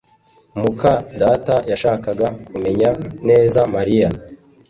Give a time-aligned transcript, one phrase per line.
[0.61, 2.89] muka data yashakaga kumenya
[3.29, 4.09] neza Mariya